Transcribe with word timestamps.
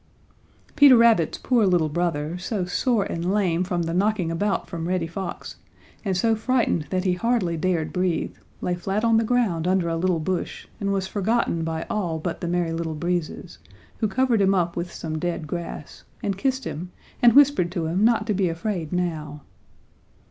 Peter 0.75 0.97
Rabbit's 0.97 1.37
poor 1.37 1.67
little 1.67 1.87
brother, 1.87 2.35
so 2.39 2.65
sore 2.65 3.03
and 3.03 3.31
lame 3.31 3.63
from 3.63 3.83
the 3.83 3.93
knocking 3.93 4.31
about 4.31 4.67
from 4.67 4.87
Reddy 4.87 5.05
Fox, 5.05 5.57
and 6.03 6.17
so 6.17 6.35
frightened 6.35 6.87
that 6.89 7.03
he 7.03 7.13
hardly 7.13 7.55
dared 7.55 7.93
breathe, 7.93 8.33
lay 8.61 8.73
flat 8.73 9.05
on 9.05 9.17
the 9.17 9.23
ground 9.23 9.67
under 9.67 9.87
a 9.87 9.95
little 9.95 10.19
bush 10.19 10.65
and 10.79 10.91
was 10.91 11.05
forgotten 11.05 11.63
by 11.63 11.85
all 11.87 12.17
but 12.17 12.41
the 12.41 12.47
Merry 12.47 12.71
Little 12.73 12.95
Breezes, 12.95 13.59
who 13.97 14.07
covered 14.07 14.41
him 14.41 14.55
up 14.55 14.75
with 14.75 14.91
some 14.91 15.19
dead 15.19 15.45
grass, 15.45 16.03
and 16.23 16.35
kissed 16.35 16.63
him 16.63 16.91
and 17.21 17.33
whispered 17.33 17.71
to 17.73 17.85
him 17.85 18.03
not 18.03 18.25
to 18.25 18.33
be 18.33 18.49
afraid 18.49 18.91
now. 18.91 19.43